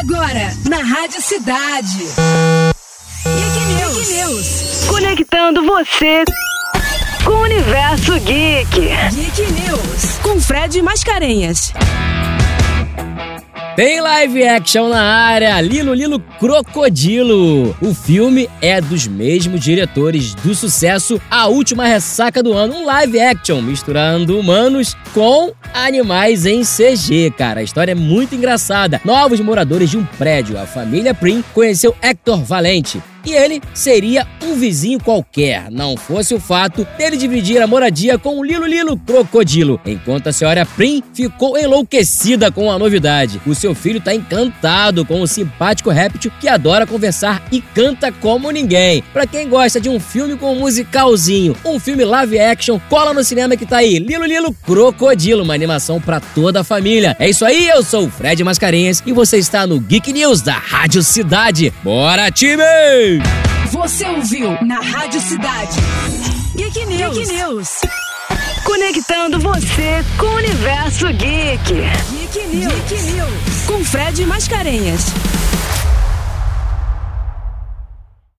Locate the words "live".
14.00-14.46, 22.86-23.18, 52.04-52.38